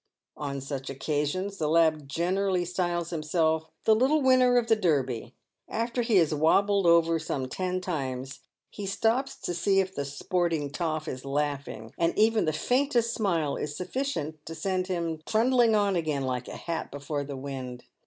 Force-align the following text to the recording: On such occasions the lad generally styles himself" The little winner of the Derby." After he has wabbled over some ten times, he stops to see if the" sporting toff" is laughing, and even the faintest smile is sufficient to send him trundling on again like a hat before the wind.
On 0.37 0.61
such 0.61 0.89
occasions 0.89 1.57
the 1.59 1.67
lad 1.69 2.09
generally 2.09 2.65
styles 2.65 3.11
himself" 3.11 3.65
The 3.85 3.93
little 3.95 4.23
winner 4.23 4.57
of 4.57 4.65
the 4.65 4.75
Derby." 4.75 5.35
After 5.69 6.01
he 6.01 6.15
has 6.15 6.33
wabbled 6.33 6.87
over 6.87 7.19
some 7.19 7.47
ten 7.47 7.79
times, 7.81 8.39
he 8.71 8.87
stops 8.87 9.35
to 9.41 9.53
see 9.53 9.79
if 9.79 9.93
the" 9.93 10.05
sporting 10.19 10.71
toff" 10.71 11.07
is 11.07 11.23
laughing, 11.23 11.93
and 11.99 12.17
even 12.17 12.45
the 12.45 12.51
faintest 12.51 13.13
smile 13.13 13.55
is 13.57 13.77
sufficient 13.77 14.43
to 14.47 14.55
send 14.55 14.87
him 14.87 15.21
trundling 15.27 15.75
on 15.75 15.95
again 15.95 16.23
like 16.23 16.47
a 16.47 16.57
hat 16.57 16.89
before 16.89 17.23
the 17.23 17.37
wind. 17.37 17.83